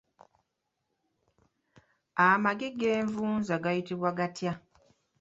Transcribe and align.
Amagi 2.27 2.69
g'envunza 2.79 3.55
gayitibwa 3.63 4.09
gatya? 4.17 4.53